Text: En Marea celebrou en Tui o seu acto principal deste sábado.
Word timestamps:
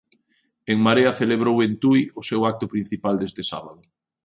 En 0.71 0.77
Marea 0.85 1.17
celebrou 1.21 1.55
en 1.65 1.73
Tui 1.81 2.01
o 2.19 2.21
seu 2.29 2.41
acto 2.51 2.65
principal 2.73 3.15
deste 3.19 3.41
sábado. 3.51 3.81